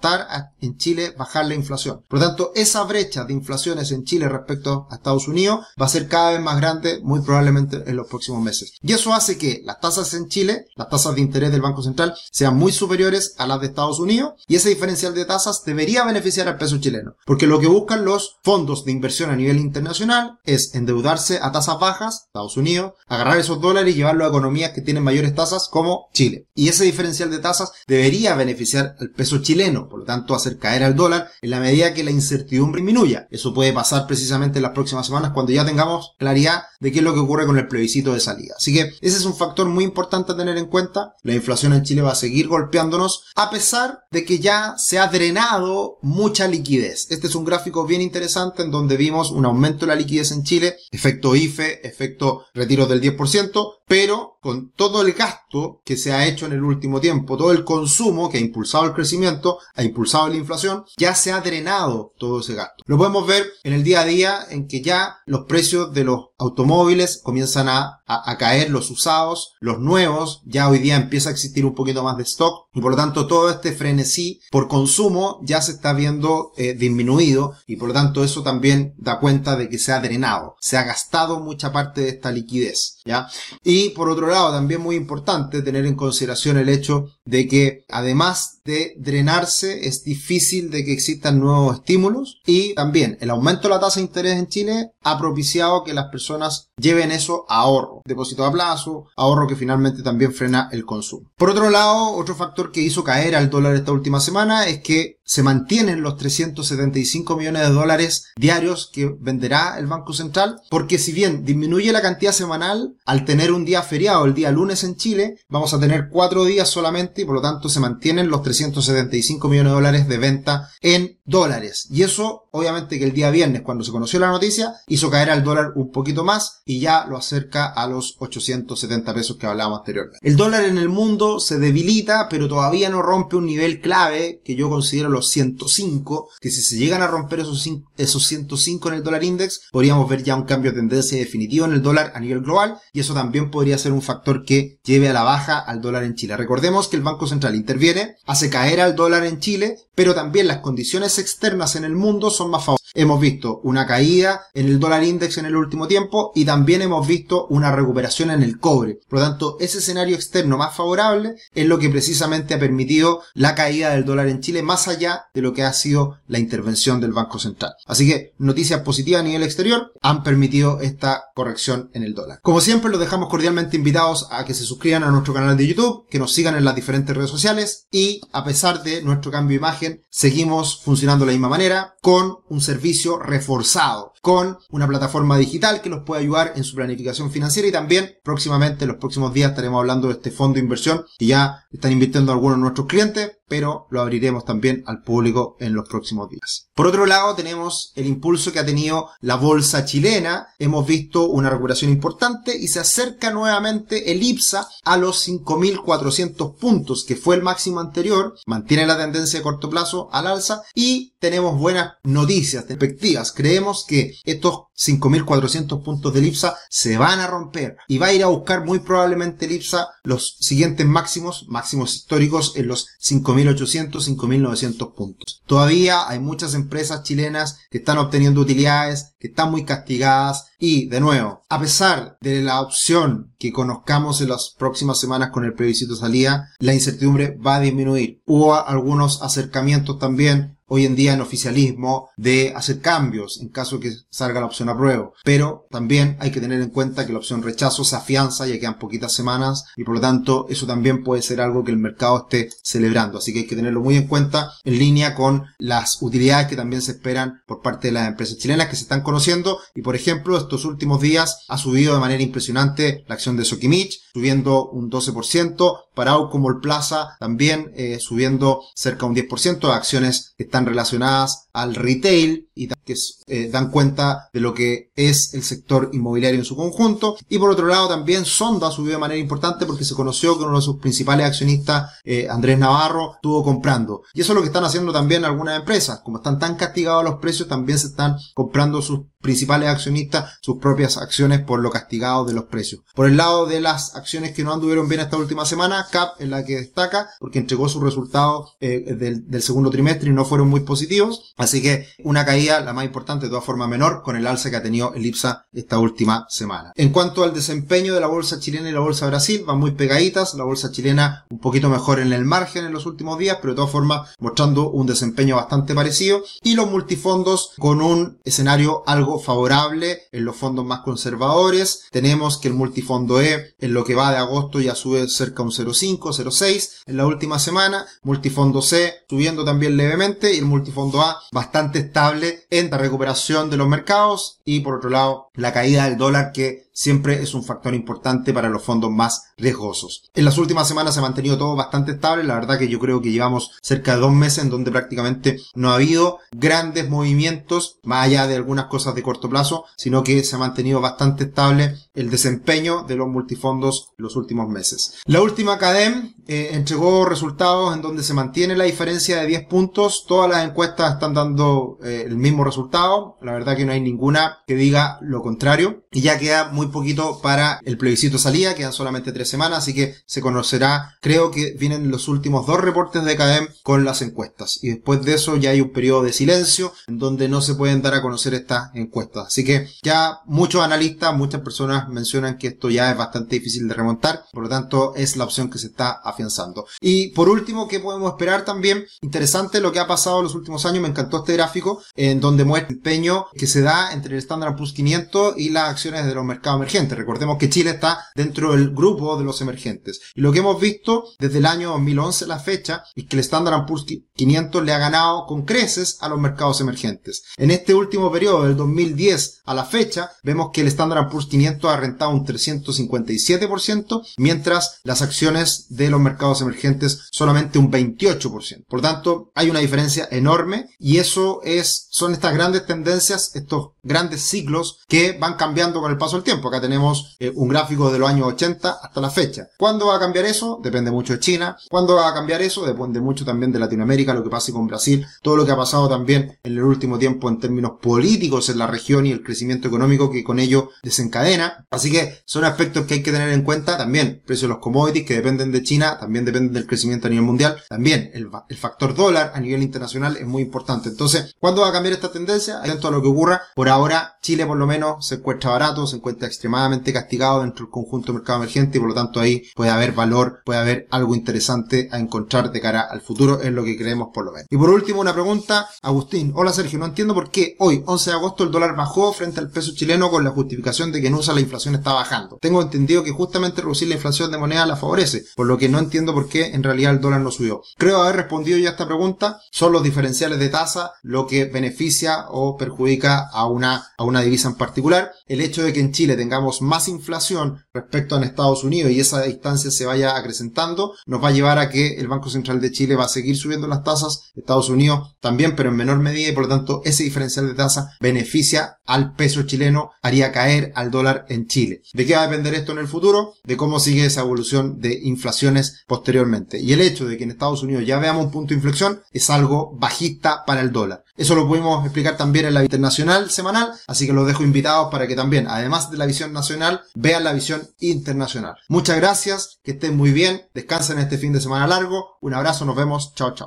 en 0.60 0.76
Chile 0.76 1.14
bajar 1.16 1.46
la 1.46 1.54
inflación. 1.54 2.02
Por 2.08 2.18
lo 2.18 2.26
tanto, 2.26 2.52
esa 2.54 2.84
brecha 2.84 3.24
de 3.24 3.32
inflaciones 3.32 3.92
en 3.92 4.04
Chile 4.04 4.28
respecto 4.28 4.86
a 4.90 4.96
Estados 4.96 5.28
Unidos 5.28 5.60
va 5.80 5.86
a 5.86 5.90
ser 5.90 6.08
cada 6.08 6.32
vez 6.32 6.40
más 6.40 6.56
grande, 6.56 7.00
muy 7.02 7.20
probablemente 7.20 7.82
en 7.86 7.96
los 7.96 8.08
próximos 8.08 8.42
meses. 8.42 8.72
Y 8.82 8.92
eso 8.92 9.12
hace 9.12 9.38
que 9.38 9.62
las 9.64 9.80
tasas 9.80 10.14
en 10.14 10.28
Chile, 10.28 10.66
las 10.76 10.88
tasas 10.88 11.14
de 11.14 11.20
interés 11.20 11.52
del 11.52 11.60
Banco 11.60 11.82
Central, 11.82 12.14
sean 12.30 12.56
muy 12.56 12.72
superiores 12.72 13.34
a 13.38 13.46
las 13.46 13.60
de 13.60 13.68
Estados 13.68 14.00
Unidos 14.00 14.34
y 14.46 14.56
ese 14.56 14.68
diferencial 14.68 15.14
de 15.14 15.24
tasas 15.24 15.62
debería 15.64 16.04
beneficiar 16.04 16.48
al 16.48 16.58
peso 16.58 16.78
chileno. 16.78 17.14
Porque 17.26 17.46
lo 17.46 17.60
que 17.60 17.66
buscan 17.66 18.04
los 18.04 18.38
fondos 18.42 18.84
de 18.84 18.92
inversión 18.92 19.30
a 19.30 19.36
nivel 19.36 19.58
internacional 19.58 20.38
es 20.44 20.74
endeudarse 20.74 21.38
a 21.42 21.52
tasas 21.52 21.78
bajas, 21.78 22.24
Estados 22.26 22.56
Unidos, 22.56 22.92
agarrar 23.06 23.38
esos 23.38 23.60
dólares 23.60 23.94
y 23.94 23.98
llevarlos 23.98 24.26
a 24.26 24.30
economías 24.30 24.72
que 24.72 24.80
tienen 24.80 25.02
mayores 25.02 25.34
tasas 25.34 25.68
como 25.70 26.08
Chile. 26.12 26.46
Y 26.54 26.68
ese 26.68 26.84
diferencial 26.84 27.30
de 27.30 27.38
tasas 27.38 27.72
debería 27.86 28.34
beneficiar 28.34 28.96
al 28.98 29.10
peso 29.10 29.38
chileno 29.38 29.88
por 29.90 30.00
lo 30.00 30.04
tanto 30.06 30.34
hacer 30.34 30.58
caer 30.58 30.84
al 30.84 30.96
dólar 30.96 31.30
en 31.42 31.50
la 31.50 31.60
medida 31.60 31.92
que 31.92 32.04
la 32.04 32.10
incertidumbre 32.10 32.80
disminuya. 32.80 33.26
Eso 33.30 33.52
puede 33.52 33.72
pasar 33.72 34.06
precisamente 34.06 34.58
en 34.58 34.62
las 34.62 34.72
próximas 34.72 35.06
semanas 35.06 35.32
cuando 35.32 35.52
ya 35.52 35.66
tengamos 35.66 36.14
claridad 36.18 36.62
de 36.80 36.92
qué 36.92 36.98
es 36.98 37.04
lo 37.04 37.12
que 37.12 37.20
ocurre 37.20 37.46
con 37.46 37.58
el 37.58 37.68
plebiscito 37.68 38.14
de 38.14 38.20
salida. 38.20 38.54
Así 38.56 38.72
que 38.72 38.92
ese 39.00 39.18
es 39.18 39.24
un 39.24 39.36
factor 39.36 39.68
muy 39.68 39.84
importante 39.84 40.32
a 40.32 40.36
tener 40.36 40.56
en 40.56 40.66
cuenta. 40.66 41.14
La 41.22 41.34
inflación 41.34 41.72
en 41.72 41.82
Chile 41.82 42.02
va 42.02 42.12
a 42.12 42.16
seguir 42.16 42.48
golpeándonos 42.48 43.24
a 43.36 43.50
pesar 43.50 44.04
de 44.10 44.24
que 44.24 44.38
ya 44.38 44.74
se 44.78 44.98
ha 44.98 45.08
drenado 45.08 45.98
mucha 46.02 46.46
liquidez. 46.46 47.10
Este 47.10 47.26
es 47.26 47.34
un 47.34 47.44
gráfico 47.44 47.84
bien 47.84 48.00
interesante 48.00 48.62
en 48.62 48.70
donde 48.70 48.96
vimos 48.96 49.30
un 49.30 49.44
aumento 49.44 49.86
de 49.86 49.88
la 49.88 50.00
liquidez 50.00 50.32
en 50.32 50.44
Chile, 50.44 50.76
efecto 50.90 51.34
IFE, 51.34 51.86
efecto 51.86 52.44
retiro 52.54 52.86
del 52.86 53.00
10%, 53.00 53.74
pero 53.86 54.38
con 54.40 54.70
todo 54.72 55.02
el 55.02 55.12
gasto 55.12 55.82
que 55.84 55.96
se 55.96 56.12
ha 56.12 56.26
hecho 56.26 56.46
en 56.46 56.52
el 56.52 56.64
último 56.64 57.00
tiempo, 57.00 57.36
todo 57.36 57.52
el 57.52 57.64
consumo 57.64 58.30
que 58.30 58.38
ha 58.38 58.40
impulsado 58.40 58.84
el 58.84 58.92
crecimiento, 58.92 59.58
ha 59.74 59.82
impulsado 59.82 60.28
la 60.28 60.36
inflación, 60.36 60.84
ya 60.96 61.14
se 61.14 61.32
ha 61.32 61.40
drenado 61.40 62.12
todo 62.18 62.40
ese 62.40 62.54
gasto. 62.54 62.82
Lo 62.86 62.96
podemos 62.96 63.26
ver 63.26 63.46
en 63.64 63.72
el 63.72 63.84
día 63.84 64.00
a 64.00 64.04
día 64.04 64.38
en 64.50 64.66
que 64.66 64.82
ya 64.82 65.18
los 65.26 65.44
precios 65.44 65.92
de 65.92 66.04
los 66.04 66.30
automóviles 66.38 67.20
comienzan 67.22 67.68
a, 67.68 67.98
caer, 68.38 68.70
los 68.70 68.90
usados, 68.90 69.52
los 69.60 69.78
nuevos, 69.78 70.40
ya 70.44 70.68
hoy 70.68 70.78
día 70.78 70.96
empieza 70.96 71.28
a 71.28 71.32
existir 71.32 71.64
un 71.64 71.74
poquito 71.74 72.02
más 72.02 72.16
de 72.16 72.22
stock 72.24 72.66
y 72.72 72.80
por 72.80 72.92
lo 72.92 72.96
tanto 72.96 73.26
todo 73.26 73.50
este 73.50 73.72
frenesí 73.72 74.40
por 74.50 74.66
consumo 74.66 75.40
ya 75.42 75.60
se 75.60 75.72
está 75.72 75.92
viendo 75.92 76.52
eh, 76.56 76.74
disminuido 76.74 77.54
y 77.66 77.76
por 77.76 77.88
lo 77.88 77.94
tanto 77.94 78.24
eso 78.24 78.42
también 78.42 78.94
da 78.96 79.20
cuenta 79.20 79.56
de 79.56 79.68
que 79.68 79.78
se 79.78 79.92
ha 79.92 80.00
drenado, 80.00 80.56
se 80.60 80.76
ha 80.76 80.84
gastado 80.84 81.40
mucha 81.40 81.72
parte 81.72 82.00
de 82.00 82.08
esta 82.08 82.32
liquidez, 82.32 82.98
¿ya? 83.04 83.28
Y 83.62 83.90
por 83.90 84.08
lado, 84.30 84.52
también 84.52 84.80
muy 84.80 84.96
importante 84.96 85.62
tener 85.62 85.86
en 85.86 85.94
consideración 85.94 86.56
el 86.56 86.68
hecho 86.68 87.06
de 87.24 87.46
que 87.46 87.84
además 87.88 88.60
de 88.64 88.94
drenarse, 88.98 89.88
es 89.88 90.04
difícil 90.04 90.70
de 90.70 90.84
que 90.84 90.92
existan 90.92 91.40
nuevos 91.40 91.76
estímulos 91.76 92.40
y 92.46 92.74
también 92.74 93.16
el 93.20 93.30
aumento 93.30 93.62
de 93.62 93.74
la 93.74 93.80
tasa 93.80 94.00
de 94.00 94.06
interés 94.06 94.38
en 94.38 94.48
Chile 94.48 94.92
ha 95.02 95.18
propiciado 95.18 95.82
que 95.82 95.94
las 95.94 96.06
personas 96.06 96.70
lleven 96.76 97.10
eso 97.10 97.44
a 97.48 97.60
ahorro, 97.60 98.02
depósito 98.04 98.44
a 98.44 98.52
plazo, 98.52 99.06
ahorro 99.16 99.46
que 99.46 99.56
finalmente 99.56 100.02
también 100.02 100.32
frena 100.32 100.68
el 100.72 100.84
consumo. 100.84 101.30
Por 101.36 101.50
otro 101.50 101.70
lado, 101.70 102.12
otro 102.12 102.34
factor 102.34 102.70
que 102.70 102.82
hizo 102.82 103.04
caer 103.04 103.34
al 103.34 103.50
dólar 103.50 103.74
esta 103.74 103.92
última 103.92 104.20
semana 104.20 104.66
es 104.66 104.80
que 104.80 105.19
se 105.30 105.44
mantienen 105.44 106.02
los 106.02 106.16
375 106.16 107.36
millones 107.36 107.62
de 107.62 107.72
dólares 107.72 108.24
diarios 108.34 108.90
que 108.92 109.14
venderá 109.20 109.78
el 109.78 109.86
Banco 109.86 110.12
Central, 110.12 110.60
porque 110.68 110.98
si 110.98 111.12
bien 111.12 111.44
disminuye 111.44 111.92
la 111.92 112.02
cantidad 112.02 112.32
semanal, 112.32 112.96
al 113.06 113.24
tener 113.24 113.52
un 113.52 113.64
día 113.64 113.82
feriado 113.82 114.24
el 114.24 114.34
día 114.34 114.50
lunes 114.50 114.82
en 114.82 114.96
Chile, 114.96 115.36
vamos 115.48 115.72
a 115.72 115.78
tener 115.78 116.08
cuatro 116.10 116.44
días 116.44 116.68
solamente 116.68 117.22
y 117.22 117.26
por 117.26 117.36
lo 117.36 117.42
tanto 117.42 117.68
se 117.68 117.78
mantienen 117.78 118.28
los 118.28 118.42
375 118.42 119.48
millones 119.48 119.70
de 119.70 119.74
dólares 119.76 120.08
de 120.08 120.18
venta 120.18 120.68
en 120.80 121.20
dólares. 121.24 121.86
Y 121.90 122.02
eso, 122.02 122.48
obviamente 122.50 122.98
que 122.98 123.04
el 123.04 123.12
día 123.12 123.30
viernes, 123.30 123.62
cuando 123.62 123.84
se 123.84 123.92
conoció 123.92 124.18
la 124.20 124.28
noticia, 124.28 124.74
hizo 124.88 125.10
caer 125.10 125.30
al 125.30 125.44
dólar 125.44 125.72
un 125.74 125.90
poquito 125.90 126.24
más 126.24 126.62
y 126.64 126.80
ya 126.80 127.06
lo 127.06 127.16
acerca 127.16 127.66
a 127.66 127.86
los 127.86 128.16
870 128.18 129.14
pesos 129.14 129.36
que 129.36 129.46
hablábamos 129.46 129.80
anteriormente. 129.80 130.18
El 130.22 130.36
dólar 130.36 130.64
en 130.64 130.78
el 130.78 130.88
mundo 130.88 131.40
se 131.40 131.58
debilita, 131.58 132.28
pero 132.28 132.48
todavía 132.48 132.90
no 132.90 133.02
rompe 133.02 133.36
un 133.36 133.46
nivel 133.46 133.80
clave 133.80 134.40
que 134.44 134.56
yo 134.56 134.68
considero 134.68 135.08
lo 135.08 135.22
105, 135.22 136.28
que 136.40 136.50
si 136.50 136.62
se 136.62 136.76
llegan 136.76 137.02
a 137.02 137.06
romper 137.06 137.40
esos, 137.40 137.68
esos 137.96 138.26
105 138.26 138.88
en 138.88 138.94
el 138.94 139.02
dólar 139.02 139.24
index, 139.24 139.68
podríamos 139.70 140.08
ver 140.08 140.22
ya 140.22 140.36
un 140.36 140.44
cambio 140.44 140.72
de 140.72 140.78
tendencia 140.78 141.18
definitivo 141.18 141.66
en 141.66 141.72
el 141.72 141.82
dólar 141.82 142.12
a 142.14 142.20
nivel 142.20 142.40
global 142.40 142.78
y 142.92 143.00
eso 143.00 143.14
también 143.14 143.50
podría 143.50 143.78
ser 143.78 143.92
un 143.92 144.02
factor 144.02 144.44
que 144.44 144.78
lleve 144.84 145.08
a 145.08 145.12
la 145.12 145.22
baja 145.22 145.58
al 145.58 145.80
dólar 145.80 146.04
en 146.04 146.14
Chile. 146.14 146.36
Recordemos 146.36 146.88
que 146.88 146.96
el 146.96 147.02
Banco 147.02 147.26
Central 147.26 147.54
interviene, 147.54 148.16
hace 148.26 148.50
caer 148.50 148.80
al 148.80 148.96
dólar 148.96 149.24
en 149.24 149.40
Chile, 149.40 149.76
pero 149.94 150.14
también 150.14 150.48
las 150.48 150.58
condiciones 150.58 151.18
externas 151.18 151.76
en 151.76 151.84
el 151.84 151.94
mundo 151.94 152.30
son 152.30 152.39
más 152.48 152.64
favorables. 152.64 152.79
Hemos 152.94 153.20
visto 153.20 153.60
una 153.62 153.86
caída 153.86 154.42
en 154.52 154.66
el 154.66 154.80
dólar 154.80 155.04
index 155.04 155.38
en 155.38 155.46
el 155.46 155.56
último 155.56 155.86
tiempo 155.86 156.32
y 156.34 156.44
también 156.44 156.82
hemos 156.82 157.06
visto 157.06 157.46
una 157.48 157.70
recuperación 157.70 158.30
en 158.30 158.42
el 158.42 158.58
cobre. 158.58 158.98
Por 159.08 159.20
lo 159.20 159.24
tanto, 159.24 159.56
ese 159.60 159.78
escenario 159.78 160.16
externo 160.16 160.58
más 160.58 160.74
favorable 160.74 161.36
es 161.54 161.66
lo 161.66 161.78
que 161.78 161.88
precisamente 161.88 162.54
ha 162.54 162.58
permitido 162.58 163.22
la 163.34 163.54
caída 163.54 163.90
del 163.90 164.04
dólar 164.04 164.28
en 164.28 164.40
Chile 164.40 164.62
más 164.62 164.88
allá 164.88 165.26
de 165.34 165.42
lo 165.42 165.52
que 165.52 165.62
ha 165.62 165.72
sido 165.72 166.18
la 166.26 166.38
intervención 166.38 167.00
del 167.00 167.12
Banco 167.12 167.38
Central. 167.38 167.72
Así 167.86 168.08
que 168.08 168.32
noticias 168.38 168.80
positivas 168.80 169.20
a 169.20 169.24
nivel 169.24 169.44
exterior 169.44 169.92
han 170.00 170.22
permitido 170.22 170.80
esta 170.80 171.24
corrección 171.34 171.90
en 171.94 172.02
el 172.02 172.14
dólar. 172.14 172.40
Como 172.42 172.60
siempre, 172.60 172.90
los 172.90 173.00
dejamos 173.00 173.28
cordialmente 173.28 173.76
invitados 173.76 174.26
a 174.30 174.44
que 174.44 174.54
se 174.54 174.64
suscriban 174.64 175.04
a 175.04 175.10
nuestro 175.10 175.32
canal 175.32 175.56
de 175.56 175.66
YouTube, 175.66 176.06
que 176.10 176.18
nos 176.18 176.32
sigan 176.32 176.56
en 176.56 176.64
las 176.64 176.74
diferentes 176.74 177.16
redes 177.16 177.30
sociales 177.30 177.86
y 177.92 178.20
a 178.32 178.44
pesar 178.44 178.82
de 178.82 179.02
nuestro 179.02 179.30
cambio 179.30 179.54
de 179.54 179.60
imagen, 179.60 180.02
seguimos 180.10 180.82
funcionando 180.82 181.24
de 181.24 181.30
la 181.30 181.36
misma 181.36 181.48
manera 181.48 181.94
con 182.02 182.38
un 182.48 182.60
servicio 182.60 182.79
reforzado, 183.18 184.12
con 184.20 184.58
una 184.70 184.88
plataforma 184.88 185.38
digital 185.38 185.80
que 185.80 185.90
los 185.90 186.04
puede 186.04 186.22
ayudar 186.22 186.52
en 186.56 186.64
su 186.64 186.74
planificación 186.74 187.30
financiera 187.30 187.68
y 187.68 187.72
también 187.72 188.16
próximamente, 188.22 188.84
en 188.84 188.88
los 188.88 188.98
próximos 188.98 189.32
días, 189.32 189.50
estaremos 189.50 189.78
hablando 189.78 190.08
de 190.08 190.14
este 190.14 190.30
fondo 190.30 190.54
de 190.54 190.60
inversión 190.60 191.04
que 191.18 191.26
ya 191.26 191.66
están 191.70 191.92
invirtiendo 191.92 192.32
algunos 192.32 192.58
de 192.58 192.62
nuestros 192.62 192.86
clientes 192.86 193.38
pero 193.50 193.88
lo 193.90 194.00
abriremos 194.00 194.44
también 194.44 194.84
al 194.86 195.02
público 195.02 195.56
en 195.58 195.74
los 195.74 195.88
próximos 195.88 196.30
días. 196.30 196.68
Por 196.72 196.86
otro 196.86 197.04
lado, 197.04 197.34
tenemos 197.34 197.92
el 197.96 198.06
impulso 198.06 198.52
que 198.52 198.60
ha 198.60 198.64
tenido 198.64 199.10
la 199.20 199.34
bolsa 199.34 199.84
chilena. 199.84 200.46
Hemos 200.58 200.86
visto 200.86 201.28
una 201.28 201.50
recuperación 201.50 201.90
importante 201.90 202.56
y 202.56 202.68
se 202.68 202.78
acerca 202.78 203.32
nuevamente 203.32 204.12
el 204.12 204.22
IPSA 204.22 204.68
a 204.84 204.96
los 204.96 205.28
5.400 205.28 206.56
puntos, 206.56 207.04
que 207.04 207.16
fue 207.16 207.34
el 207.34 207.42
máximo 207.42 207.80
anterior. 207.80 208.36
Mantiene 208.46 208.86
la 208.86 208.96
tendencia 208.96 209.40
de 209.40 209.42
corto 209.42 209.68
plazo 209.68 210.08
al 210.12 210.28
alza 210.28 210.62
y 210.72 211.16
tenemos 211.18 211.58
buenas 211.58 211.94
noticias, 212.04 212.64
perspectivas. 212.64 213.32
Creemos 213.32 213.84
que 213.86 214.14
estos 214.24 214.66
5.400 214.78 215.82
puntos 215.82 216.14
del 216.14 216.26
IPSA 216.26 216.56
se 216.70 216.96
van 216.96 217.20
a 217.20 217.26
romper 217.26 217.76
y 217.88 217.98
va 217.98 218.06
a 218.06 218.12
ir 218.12 218.22
a 218.22 218.28
buscar 218.28 218.64
muy 218.64 218.78
probablemente 218.78 219.44
el 219.44 219.52
IPSA 219.52 219.88
los 220.02 220.36
siguientes 220.40 220.86
máximos, 220.86 221.46
máximos 221.48 221.94
históricos 221.94 222.54
en 222.56 222.68
los 222.68 222.86
5.000 223.02 223.39
5.800, 223.44 224.16
5.900 224.16 224.94
puntos. 224.94 225.42
Todavía 225.46 226.08
hay 226.08 226.18
muchas 226.18 226.54
empresas 226.54 227.02
chilenas 227.02 227.60
que 227.70 227.78
están 227.78 227.98
obteniendo 227.98 228.40
utilidades, 228.40 229.14
que 229.18 229.28
están 229.28 229.50
muy 229.50 229.64
castigadas 229.64 230.46
y, 230.58 230.88
de 230.88 231.00
nuevo, 231.00 231.42
a 231.48 231.60
pesar 231.60 232.16
de 232.20 232.42
la 232.42 232.60
opción 232.60 233.34
que 233.38 233.52
conozcamos 233.52 234.20
en 234.20 234.28
las 234.28 234.54
próximas 234.58 235.00
semanas 235.00 235.30
con 235.30 235.44
el 235.44 235.54
plebiscito 235.54 235.96
salida, 235.96 236.50
la 236.58 236.74
incertidumbre 236.74 237.36
va 237.36 237.56
a 237.56 237.60
disminuir. 237.60 238.22
Hubo 238.26 238.54
algunos 238.54 239.22
acercamientos 239.22 239.98
también 239.98 240.58
hoy 240.72 240.86
en 240.86 240.94
día 240.94 241.14
en 241.14 241.20
oficialismo 241.20 242.10
de 242.16 242.52
hacer 242.54 242.80
cambios 242.80 243.40
en 243.40 243.48
caso 243.48 243.80
que 243.80 243.92
salga 244.08 244.38
la 244.38 244.46
opción 244.46 244.68
apruebo. 244.68 245.14
Pero 245.24 245.66
también 245.68 246.16
hay 246.20 246.30
que 246.30 246.40
tener 246.40 246.60
en 246.62 246.70
cuenta 246.70 247.04
que 247.04 247.12
la 247.12 247.18
opción 247.18 247.42
rechazo 247.42 247.82
se 247.82 247.96
afianza, 247.96 248.46
ya 248.46 248.58
quedan 248.60 248.78
poquitas 248.78 249.12
semanas 249.12 249.64
y 249.76 249.82
por 249.82 249.96
lo 249.96 250.00
tanto 250.00 250.46
eso 250.48 250.66
también 250.66 251.02
puede 251.02 251.22
ser 251.22 251.40
algo 251.40 251.64
que 251.64 251.72
el 251.72 251.76
mercado 251.76 252.18
esté 252.18 252.50
celebrando. 252.70 253.18
Así 253.18 253.32
que 253.32 253.40
hay 253.40 253.46
que 253.46 253.56
tenerlo 253.56 253.80
muy 253.80 253.96
en 253.96 254.06
cuenta 254.06 254.52
en 254.64 254.78
línea 254.78 255.14
con 255.14 255.44
las 255.58 255.98
utilidades 256.00 256.48
que 256.48 256.56
también 256.56 256.82
se 256.82 256.92
esperan 256.92 257.42
por 257.46 257.62
parte 257.62 257.88
de 257.88 257.92
las 257.92 258.08
empresas 258.08 258.38
chilenas 258.38 258.68
que 258.68 258.76
se 258.76 258.82
están 258.82 259.02
conociendo 259.02 259.58
y 259.74 259.82
por 259.82 259.96
ejemplo 259.96 260.36
estos 260.36 260.64
últimos 260.64 261.00
días 261.00 261.44
ha 261.48 261.58
subido 261.58 261.94
de 261.94 262.00
manera 262.00 262.22
impresionante 262.22 263.04
la 263.08 263.14
acción 263.14 263.36
de 263.36 263.44
Sokimich, 263.44 264.00
subiendo 264.12 264.68
un 264.68 264.90
12%, 264.90 265.84
Parau 265.94 266.30
como 266.30 266.48
el 266.48 266.60
Plaza 266.60 267.16
también 267.18 267.72
eh, 267.74 267.98
subiendo 268.00 268.62
cerca 268.74 269.06
de 269.06 269.12
un 269.12 269.16
10%, 269.16 269.72
acciones 269.74 270.34
que 270.36 270.44
están 270.44 270.66
relacionadas 270.66 271.48
al 271.52 271.74
retail 271.74 272.48
y 272.54 272.68
que 272.68 272.94
eh, 273.26 273.48
dan 273.50 273.70
cuenta 273.70 274.28
de 274.32 274.40
lo 274.40 274.54
que 274.54 274.90
es 274.94 275.34
el 275.34 275.42
sector 275.42 275.90
inmobiliario 275.92 276.38
en 276.38 276.44
su 276.44 276.56
conjunto. 276.56 277.16
Y 277.28 277.38
por 277.38 277.50
otro 277.50 277.66
lado 277.66 277.88
también 277.88 278.24
Sonda 278.24 278.70
subió 278.70 278.92
de 278.92 278.98
manera 278.98 279.20
importante 279.20 279.66
porque 279.66 279.84
se 279.84 279.94
conoció 279.94 280.38
que 280.38 280.44
uno 280.44 280.56
de 280.56 280.62
sus 280.62 280.76
principales 280.76 281.26
accionistas, 281.26 281.92
eh, 282.04 282.28
Andrés 282.30 282.58
Navarro, 282.60 283.14
estuvo 283.14 283.42
comprando. 283.42 284.02
Y 284.14 284.20
eso 284.20 284.32
es 284.32 284.36
lo 284.36 284.42
que 284.42 284.48
están 284.48 284.64
haciendo 284.64 284.92
también 284.92 285.24
algunas 285.24 285.58
empresas. 285.58 286.00
Como 286.00 286.18
están 286.18 286.38
tan 286.38 286.56
castigados 286.56 287.04
los 287.04 287.16
precios, 287.16 287.48
también 287.48 287.78
se 287.78 287.88
están 287.88 288.16
comprando 288.34 288.80
sus 288.82 289.00
principales 289.20 289.68
accionistas 289.68 290.38
sus 290.40 290.58
propias 290.58 290.96
acciones 290.96 291.40
por 291.40 291.60
lo 291.60 291.70
castigado 291.70 292.24
de 292.24 292.32
los 292.32 292.44
precios. 292.44 292.82
Por 292.94 293.06
el 293.06 293.16
lado 293.16 293.46
de 293.46 293.60
las 293.60 293.96
acciones 293.96 294.32
que 294.32 294.44
no 294.44 294.52
anduvieron 294.52 294.88
bien 294.88 295.00
esta 295.00 295.16
última 295.16 295.44
semana, 295.44 295.86
CAP 295.90 296.20
es 296.20 296.28
la 296.28 296.44
que 296.44 296.56
destaca 296.56 297.10
porque 297.18 297.38
entregó 297.38 297.68
sus 297.68 297.82
resultados 297.82 298.56
eh, 298.60 298.94
del, 298.94 299.28
del 299.30 299.42
segundo 299.42 299.70
trimestre 299.70 300.10
y 300.10 300.12
no 300.12 300.24
fueron 300.24 300.48
muy 300.48 300.60
positivos. 300.60 301.34
Así 301.36 301.62
que 301.62 301.86
una 302.02 302.24
caída, 302.24 302.60
la 302.60 302.72
más 302.72 302.84
importante, 302.84 303.26
de 303.26 303.30
todas 303.30 303.44
formas 303.44 303.68
menor, 303.68 304.02
con 304.02 304.16
el 304.16 304.26
alza 304.26 304.50
que 304.50 304.56
ha 304.56 304.62
tenido 304.62 304.94
el 304.94 305.06
IPSA 305.06 305.46
esta 305.52 305.78
última 305.78 306.26
semana. 306.28 306.72
En 306.76 306.90
cuanto 306.90 307.22
al 307.24 307.34
desempeño 307.34 307.94
de 307.94 308.00
la 308.00 308.06
bolsa 308.06 308.40
chilena 308.40 308.68
y 308.68 308.72
la 308.72 308.80
bolsa 308.80 309.06
Brasil, 309.06 309.44
van 309.46 309.58
muy 309.58 309.72
pegaditas. 309.72 310.34
La 310.34 310.44
bolsa 310.44 310.70
chilena 310.70 311.26
un 311.30 311.40
poquito 311.40 311.68
mejor 311.68 312.00
en 312.00 312.12
el 312.12 312.24
margen 312.24 312.64
en 312.64 312.72
los 312.72 312.86
últimos 312.86 313.18
días, 313.18 313.38
pero 313.40 313.52
de 313.52 313.56
todas 313.56 313.72
formas 313.72 314.10
mostrando 314.18 314.70
un 314.70 314.86
desempeño 314.86 315.36
bastante 315.36 315.74
parecido. 315.74 316.22
Y 316.42 316.54
los 316.54 316.70
multifondos 316.70 317.52
con 317.58 317.80
un 317.80 318.18
escenario 318.24 318.82
algo 318.86 319.09
favorable 319.18 320.02
en 320.12 320.24
los 320.24 320.36
fondos 320.36 320.64
más 320.64 320.80
conservadores. 320.80 321.84
Tenemos 321.90 322.38
que 322.38 322.48
el 322.48 322.54
multifondo 322.54 323.20
E 323.20 323.54
en 323.58 323.74
lo 323.74 323.84
que 323.84 323.94
va 323.94 324.10
de 324.10 324.18
agosto 324.18 324.60
ya 324.60 324.74
sube 324.74 325.08
cerca 325.08 325.42
un 325.42 325.50
0,5, 325.50 325.98
0,6 325.98 326.82
en 326.86 326.96
la 326.96 327.06
última 327.06 327.38
semana. 327.38 327.86
Multifondo 328.02 328.62
C 328.62 328.94
subiendo 329.08 329.44
también 329.44 329.76
levemente 329.76 330.34
y 330.34 330.38
el 330.38 330.44
multifondo 330.44 331.00
A 331.00 331.20
bastante 331.32 331.80
estable 331.80 332.46
en 332.50 332.70
la 332.70 332.78
recuperación 332.78 333.50
de 333.50 333.56
los 333.56 333.68
mercados 333.68 334.39
y 334.56 334.60
por 334.60 334.74
otro 334.74 334.90
lado 334.90 335.30
la 335.34 335.52
caída 335.52 335.84
del 335.84 335.96
dólar 335.96 336.32
que 336.32 336.70
siempre 336.72 337.22
es 337.22 337.34
un 337.34 337.44
factor 337.44 337.74
importante 337.74 338.32
para 338.32 338.48
los 338.48 338.62
fondos 338.62 338.90
más 338.90 339.32
riesgosos. 339.36 340.10
En 340.14 340.24
las 340.24 340.38
últimas 340.38 340.66
semanas 340.66 340.94
se 340.94 341.00
ha 341.00 341.02
mantenido 341.02 341.36
todo 341.36 341.54
bastante 341.54 341.92
estable, 341.92 342.24
la 342.24 342.34
verdad 342.34 342.58
que 342.58 342.68
yo 342.68 342.78
creo 342.78 343.00
que 343.00 343.12
llevamos 343.12 343.52
cerca 343.62 343.94
de 343.94 344.00
dos 344.00 344.12
meses 344.12 344.44
en 344.44 344.50
donde 344.50 344.70
prácticamente 344.70 345.38
no 345.54 345.70
ha 345.70 345.74
habido 345.74 346.18
grandes 346.32 346.88
movimientos, 346.88 347.78
más 347.82 348.06
allá 348.06 348.26
de 348.26 348.36
algunas 348.36 348.66
cosas 348.66 348.94
de 348.94 349.02
corto 349.02 349.28
plazo, 349.28 349.64
sino 349.76 350.02
que 350.02 350.24
se 350.24 350.36
ha 350.36 350.38
mantenido 350.38 350.80
bastante 350.80 351.24
estable 351.24 351.76
el 351.94 352.10
desempeño 352.10 352.82
de 352.84 352.96
los 352.96 353.08
multifondos 353.08 353.92
los 353.96 354.16
últimos 354.16 354.48
meses. 354.48 354.94
La 355.04 355.20
última 355.20 355.58
CADEM 355.58 356.14
eh, 356.32 356.54
entregó 356.54 357.04
resultados 357.06 357.74
en 357.74 357.82
donde 357.82 358.04
se 358.04 358.14
mantiene 358.14 358.54
la 358.54 358.62
diferencia 358.62 359.20
de 359.20 359.26
10 359.26 359.46
puntos, 359.48 360.04
todas 360.06 360.30
las 360.30 360.48
encuestas 360.48 360.94
están 360.94 361.12
dando 361.12 361.76
eh, 361.82 362.04
el 362.06 362.16
mismo 362.16 362.44
resultado, 362.44 363.18
la 363.20 363.32
verdad 363.32 363.56
que 363.56 363.64
no 363.64 363.72
hay 363.72 363.80
ninguna 363.80 364.38
que 364.46 364.54
diga 364.54 364.98
lo 365.00 365.22
contrario, 365.22 365.82
y 365.90 366.02
ya 366.02 366.20
queda 366.20 366.52
muy 366.52 366.68
poquito 366.68 367.20
para 367.20 367.58
el 367.64 367.76
plebiscito 367.76 368.16
salida, 368.16 368.54
quedan 368.54 368.72
solamente 368.72 369.10
tres 369.10 369.28
semanas, 369.28 369.58
así 369.58 369.74
que 369.74 369.96
se 370.06 370.20
conocerá, 370.20 370.96
creo 371.00 371.32
que 371.32 371.56
vienen 371.58 371.90
los 371.90 372.06
últimos 372.06 372.46
dos 372.46 372.60
reportes 372.60 373.04
de 373.04 373.16
CADEM 373.16 373.48
con 373.64 373.84
las 373.84 374.00
encuestas. 374.00 374.60
Y 374.62 374.68
después 374.68 375.02
de 375.02 375.14
eso 375.14 375.36
ya 375.36 375.50
hay 375.50 375.60
un 375.60 375.72
periodo 375.72 376.04
de 376.04 376.12
silencio 376.12 376.72
en 376.86 377.00
donde 377.00 377.28
no 377.28 377.40
se 377.42 377.56
pueden 377.56 377.82
dar 377.82 377.94
a 377.94 378.02
conocer 378.02 378.34
estas 378.34 378.70
encuestas. 378.74 379.26
Así 379.26 379.44
que 379.44 379.66
ya 379.82 380.20
muchos 380.26 380.62
analistas, 380.62 381.12
muchas 381.16 381.40
personas 381.40 381.88
mencionan 381.88 382.38
que 382.38 382.46
esto 382.46 382.70
ya 382.70 382.92
es 382.92 382.96
bastante 382.96 383.34
difícil 383.34 383.66
de 383.66 383.74
remontar, 383.74 384.26
por 384.32 384.44
lo 384.44 384.48
tanto 384.48 384.94
es 384.94 385.16
la 385.16 385.24
opción 385.24 385.50
que 385.50 385.58
se 385.58 385.66
está 385.66 386.00
afianzando. 386.20 386.66
Y 386.80 387.08
por 387.08 387.28
último, 387.28 387.66
¿qué 387.68 387.80
podemos 387.80 388.12
esperar 388.12 388.44
también? 388.44 388.84
Interesante 389.02 389.60
lo 389.60 389.72
que 389.72 389.80
ha 389.80 389.86
pasado 389.86 390.18
en 390.18 390.24
los 390.24 390.34
últimos 390.34 390.66
años, 390.66 390.82
me 390.82 390.88
encantó 390.88 391.18
este 391.18 391.32
gráfico 391.34 391.82
en 391.94 392.20
donde 392.20 392.44
muestra 392.44 392.70
el 392.70 392.76
empeño 392.76 393.26
que 393.34 393.46
se 393.46 393.62
da 393.62 393.92
entre 393.92 394.14
el 394.14 394.18
Standard 394.20 394.56
Poor's 394.56 394.72
500 394.72 395.34
y 395.38 395.50
las 395.50 395.70
acciones 395.70 396.06
de 396.06 396.14
los 396.14 396.24
mercados 396.24 396.58
emergentes. 396.58 396.96
Recordemos 396.96 397.38
que 397.38 397.48
Chile 397.48 397.70
está 397.70 398.06
dentro 398.14 398.52
del 398.52 398.70
grupo 398.70 399.16
de 399.16 399.24
los 399.24 399.40
emergentes. 399.40 400.00
Y 400.14 400.20
lo 400.20 400.32
que 400.32 400.40
hemos 400.40 400.60
visto 400.60 401.04
desde 401.18 401.38
el 401.38 401.46
año 401.46 401.70
2011 401.70 402.26
la 402.26 402.38
fecha 402.38 402.84
es 402.94 403.06
que 403.06 403.16
el 403.16 403.20
Standard 403.20 403.66
Poor's 403.66 403.86
500 404.14 404.64
le 404.64 404.72
ha 404.72 404.78
ganado 404.78 405.26
con 405.26 405.44
creces 405.44 405.98
a 406.00 406.08
los 406.08 406.18
mercados 406.18 406.60
emergentes. 406.60 407.24
En 407.36 407.50
este 407.50 407.74
último 407.74 408.10
periodo, 408.12 408.44
del 408.44 408.56
2010 408.56 409.42
a 409.46 409.54
la 409.54 409.64
fecha, 409.64 410.10
vemos 410.22 410.50
que 410.52 410.60
el 410.60 410.68
Standard 410.68 411.08
Poor's 411.08 411.26
500 411.26 411.70
ha 411.70 411.76
rentado 411.76 412.10
un 412.10 412.26
357%, 412.26 414.02
mientras 414.18 414.80
las 414.84 415.02
acciones 415.02 415.66
de 415.70 415.90
los 415.90 415.99
mercados 416.00 416.40
emergentes 416.40 417.08
solamente 417.10 417.58
un 417.58 417.70
28%. 417.70 418.64
Por 418.66 418.80
tanto, 418.80 419.30
hay 419.34 419.50
una 419.50 419.60
diferencia 419.60 420.08
enorme 420.10 420.66
y 420.78 420.98
eso 420.98 421.40
es, 421.44 421.86
son 421.90 422.12
estas 422.12 422.34
grandes 422.34 422.66
tendencias, 422.66 423.34
estos 423.34 423.72
grandes 423.82 424.22
ciclos 424.22 424.80
que 424.88 425.16
van 425.18 425.34
cambiando 425.34 425.80
con 425.80 425.90
el 425.90 425.98
paso 425.98 426.16
del 426.16 426.24
tiempo. 426.24 426.48
Acá 426.48 426.60
tenemos 426.60 427.16
eh, 427.18 427.32
un 427.34 427.48
gráfico 427.48 427.90
de 427.90 427.98
los 427.98 428.08
años 428.08 428.28
80 428.28 428.78
hasta 428.82 429.00
la 429.00 429.10
fecha. 429.10 429.48
¿Cuándo 429.58 429.86
va 429.86 429.96
a 429.96 430.00
cambiar 430.00 430.24
eso? 430.24 430.60
Depende 430.62 430.90
mucho 430.90 431.14
de 431.14 431.20
China. 431.20 431.56
¿Cuándo 431.68 431.96
va 431.96 432.08
a 432.08 432.14
cambiar 432.14 432.42
eso? 432.42 432.64
Depende 432.64 433.00
mucho 433.00 433.24
también 433.24 433.52
de 433.52 433.58
Latinoamérica, 433.58 434.14
lo 434.14 434.22
que 434.22 434.30
pase 434.30 434.52
con 434.52 434.66
Brasil, 434.66 435.06
todo 435.22 435.36
lo 435.36 435.46
que 435.46 435.52
ha 435.52 435.56
pasado 435.56 435.88
también 435.88 436.38
en 436.42 436.52
el 436.52 436.62
último 436.62 436.98
tiempo 436.98 437.28
en 437.28 437.38
términos 437.38 437.72
políticos 437.80 438.48
en 438.48 438.58
la 438.58 438.66
región 438.66 439.06
y 439.06 439.12
el 439.12 439.22
crecimiento 439.22 439.68
económico 439.68 440.10
que 440.10 440.24
con 440.24 440.38
ello 440.38 440.70
desencadena. 440.82 441.66
Así 441.70 441.90
que 441.90 442.18
son 442.24 442.44
aspectos 442.44 442.86
que 442.86 442.94
hay 442.94 443.02
que 443.02 443.12
tener 443.12 443.30
en 443.30 443.42
cuenta. 443.42 443.76
También 443.76 444.22
precios 444.24 444.48
de 444.48 444.54
los 444.54 444.62
commodities 444.62 445.06
que 445.06 445.14
dependen 445.14 445.52
de 445.52 445.62
China, 445.62 445.98
también 445.98 446.24
dependen 446.24 446.52
del 446.52 446.66
crecimiento 446.66 447.06
a 447.06 447.10
nivel 447.10 447.24
mundial. 447.24 447.56
También 447.68 448.10
el, 448.14 448.28
el 448.48 448.56
factor 448.56 448.94
dólar 448.94 449.32
a 449.34 449.40
nivel 449.40 449.62
internacional 449.62 450.16
es 450.16 450.26
muy 450.26 450.42
importante. 450.42 450.88
Entonces, 450.88 451.34
¿cuándo 451.38 451.62
va 451.62 451.68
a 451.68 451.72
cambiar 451.72 451.94
esta 451.94 452.12
tendencia? 452.12 452.58
Atento 452.58 452.88
a 452.88 452.90
lo 452.90 453.02
que 453.02 453.08
ocurra. 453.08 453.42
Por 453.54 453.68
ahora, 453.70 454.18
Chile 454.22 454.46
por 454.46 454.56
lo 454.56 454.66
menos 454.66 455.06
se 455.06 455.16
encuentra 455.16 455.50
barato, 455.50 455.86
se 455.86 455.96
encuentra 455.96 456.28
extremadamente 456.28 456.92
castigado 456.92 457.40
dentro 457.40 457.64
del 457.64 457.72
conjunto 457.72 458.12
mercado 458.12 458.38
emergente 458.40 458.78
y 458.78 458.80
por 458.80 458.90
lo 458.90 458.94
tanto 458.94 459.20
ahí 459.20 459.44
puede 459.54 459.70
haber 459.70 459.92
valor, 459.92 460.42
puede 460.44 460.60
haber 460.60 460.88
algo 460.90 461.14
interesante 461.14 461.88
a 461.90 461.98
encontrar 461.98 462.52
de 462.52 462.60
cara 462.60 462.82
al 462.82 463.00
futuro, 463.00 463.40
es 463.40 463.52
lo 463.52 463.64
que 463.64 463.76
creemos 463.76 464.08
por 464.12 464.24
lo 464.24 464.32
menos. 464.32 464.46
Y 464.50 464.56
por 464.56 464.70
último 464.70 465.00
una 465.00 465.14
pregunta, 465.14 465.68
Agustín, 465.82 466.32
hola 466.34 466.52
Sergio, 466.52 466.78
no 466.78 466.86
entiendo 466.86 467.14
por 467.14 467.30
qué 467.30 467.56
hoy, 467.58 467.82
11 467.86 468.10
de 468.10 468.16
agosto, 468.16 468.44
el 468.44 468.50
dólar 468.50 468.76
bajó 468.76 469.12
frente 469.12 469.40
al 469.40 469.50
peso 469.50 469.72
chileno 469.74 470.10
con 470.10 470.24
la 470.24 470.30
justificación 470.30 470.92
de 470.92 471.00
que 471.00 471.06
en 471.06 471.14
USA 471.14 471.32
la 471.32 471.40
inflación 471.40 471.74
está 471.74 471.92
bajando. 471.92 472.38
Tengo 472.40 472.62
entendido 472.62 473.02
que 473.02 473.12
justamente 473.12 473.62
reducir 473.62 473.88
la 473.88 473.94
inflación 473.94 474.30
de 474.30 474.38
moneda 474.38 474.66
la 474.66 474.76
favorece, 474.76 475.24
por 475.36 475.46
lo 475.46 475.58
que 475.58 475.68
no 475.68 475.78
entiendo 475.78 476.12
por 476.12 476.28
qué 476.28 476.46
en 476.46 476.62
realidad 476.62 476.92
el 476.92 477.00
dólar 477.00 477.20
no 477.20 477.30
subió. 477.30 477.62
Creo 477.78 478.02
haber 478.02 478.16
respondido 478.16 478.58
ya 478.58 478.68
a 478.68 478.72
esta 478.72 478.86
pregunta, 478.86 479.40
son 479.50 479.72
los 479.72 479.82
diferenciales 479.82 480.38
de 480.38 480.48
tasa 480.48 480.92
lo 481.02 481.26
que 481.26 481.46
beneficia 481.46 482.26
o 482.28 482.56
perjudica 482.56 483.28
a 483.32 483.46
a 483.64 484.04
una 484.04 484.22
divisa 484.22 484.48
en 484.48 484.54
particular. 484.54 485.12
El 485.26 485.40
hecho 485.40 485.62
de 485.62 485.72
que 485.72 485.80
en 485.80 485.92
Chile 485.92 486.16
tengamos 486.16 486.62
más 486.62 486.88
inflación 486.88 487.64
respecto 487.72 488.16
a 488.16 488.24
Estados 488.24 488.64
Unidos 488.64 488.92
y 488.92 489.00
esa 489.00 489.22
distancia 489.22 489.70
se 489.70 489.86
vaya 489.86 490.16
acrecentando, 490.16 490.94
nos 491.06 491.22
va 491.22 491.28
a 491.28 491.32
llevar 491.32 491.58
a 491.58 491.68
que 491.68 491.96
el 491.96 492.08
Banco 492.08 492.30
Central 492.30 492.60
de 492.60 492.72
Chile 492.72 492.96
va 492.96 493.04
a 493.04 493.08
seguir 493.08 493.36
subiendo 493.36 493.66
las 493.66 493.82
tasas, 493.82 494.30
Estados 494.34 494.68
Unidos 494.68 495.16
también, 495.20 495.54
pero 495.56 495.70
en 495.70 495.76
menor 495.76 495.98
medida 495.98 496.28
y 496.28 496.32
por 496.32 496.44
lo 496.44 496.48
tanto 496.48 496.82
ese 496.84 497.04
diferencial 497.04 497.46
de 497.46 497.54
tasa 497.54 497.90
beneficia 498.00 498.78
al 498.86 499.14
peso 499.14 499.42
chileno, 499.42 499.92
haría 500.02 500.32
caer 500.32 500.72
al 500.74 500.90
dólar 500.90 501.26
en 501.28 501.46
Chile. 501.46 501.82
¿De 501.92 502.06
qué 502.06 502.14
va 502.14 502.22
a 502.22 502.26
depender 502.26 502.54
esto 502.54 502.72
en 502.72 502.78
el 502.78 502.88
futuro? 502.88 503.34
De 503.44 503.56
cómo 503.56 503.78
sigue 503.78 504.04
esa 504.04 504.22
evolución 504.22 504.80
de 504.80 504.98
inflaciones 505.02 505.84
posteriormente. 505.86 506.60
Y 506.60 506.72
el 506.72 506.80
hecho 506.80 507.06
de 507.06 507.16
que 507.16 507.24
en 507.24 507.30
Estados 507.30 507.62
Unidos 507.62 507.86
ya 507.86 507.98
veamos 507.98 508.26
un 508.26 508.32
punto 508.32 508.48
de 508.48 508.56
inflexión 508.56 509.00
es 509.12 509.30
algo 509.30 509.76
bajista 509.78 510.44
para 510.44 510.60
el 510.60 510.72
dólar. 510.72 511.04
Eso 511.20 511.34
lo 511.34 511.46
pudimos 511.46 511.84
explicar 511.84 512.16
también 512.16 512.46
en 512.46 512.54
la 512.54 512.62
internacional 512.62 513.28
semanal, 513.28 513.74
así 513.86 514.06
que 514.06 514.14
los 514.14 514.26
dejo 514.26 514.42
invitados 514.42 514.88
para 514.90 515.06
que 515.06 515.14
también, 515.14 515.48
además 515.48 515.90
de 515.90 515.98
la 515.98 516.06
visión 516.06 516.32
nacional, 516.32 516.80
vean 516.94 517.24
la 517.24 517.34
visión 517.34 517.60
internacional. 517.78 518.54
Muchas 518.68 518.96
gracias, 518.96 519.58
que 519.62 519.72
estén 519.72 519.98
muy 519.98 520.12
bien, 520.12 520.48
descansen 520.54 520.98
este 520.98 521.18
fin 521.18 521.34
de 521.34 521.42
semana 521.42 521.66
largo, 521.66 522.16
un 522.22 522.32
abrazo, 522.32 522.64
nos 522.64 522.74
vemos, 522.74 523.14
chao 523.14 523.34
chao. 523.34 523.38